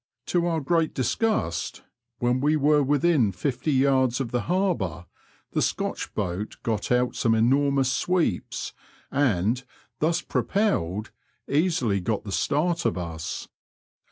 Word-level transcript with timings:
To 0.25 0.47
our 0.47 0.61
great 0.61 0.95
disgust, 0.95 1.83
when 2.17 2.41
we 2.41 2.55
were 2.55 2.81
within 2.81 3.31
fifty 3.31 3.71
yards 3.71 4.19
of 4.19 4.31
the 4.31 4.41
Harbour, 4.49 5.05
the 5.51 5.61
Scotch 5.61 6.11
boat 6.15 6.55
got 6.63 6.91
out 6.91 7.15
some 7.15 7.35
enormous 7.35 7.91
sweeps, 7.91 8.73
and, 9.11 9.63
thus 9.99 10.21
propelled, 10.23 11.11
easily 11.47 11.99
got 11.99 12.23
the 12.23 12.31
start 12.31 12.83
of 12.83 12.97
us. 12.97 13.47